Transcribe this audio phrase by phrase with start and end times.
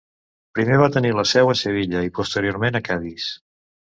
[0.59, 3.29] Primer va tenir la seu a Sevilla i posteriorment a Cadis.